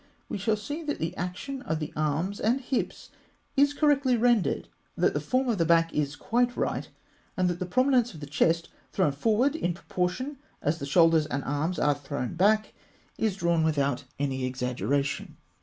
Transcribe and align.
165), 0.29 0.29
we 0.31 0.37
shall 0.39 0.57
see 0.57 0.81
that 0.83 0.97
the 0.97 1.15
action 1.15 1.61
of 1.61 1.77
the 1.79 1.93
arms 1.95 2.39
and 2.39 2.59
hips 2.59 3.11
is 3.55 3.71
correctly 3.75 4.17
rendered, 4.17 4.67
that 4.95 5.13
the 5.13 5.19
form 5.19 5.47
of 5.47 5.59
the 5.59 5.63
back 5.63 5.93
is 5.93 6.15
quite 6.15 6.57
right, 6.57 6.89
and 7.37 7.47
that 7.47 7.59
the 7.59 7.67
prominence 7.67 8.15
of 8.15 8.19
the 8.19 8.25
chest 8.25 8.69
thrown 8.91 9.11
forward 9.11 9.55
in 9.55 9.75
proportion 9.75 10.37
as 10.59 10.79
the 10.79 10.87
shoulders 10.87 11.27
and 11.27 11.43
arms 11.43 11.77
are 11.77 11.93
thrown 11.93 12.33
back 12.33 12.73
is 13.19 13.35
drawn 13.35 13.63
without 13.63 14.05
any 14.17 14.43
exaggeration. 14.43 15.37